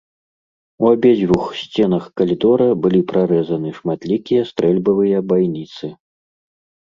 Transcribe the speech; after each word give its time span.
У 0.83 0.85
абедзвюх 0.93 1.43
сценах 1.63 2.07
калідора 2.21 2.67
былі 2.85 3.01
прарэзаны 3.11 3.69
шматлікія 3.79 4.41
стрэльбавыя 4.53 5.17
байніцы. 5.33 5.85